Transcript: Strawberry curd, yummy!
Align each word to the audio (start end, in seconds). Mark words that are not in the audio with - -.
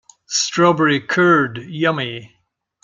Strawberry 0.25 0.99
curd, 0.99 1.59
yummy! 1.59 2.33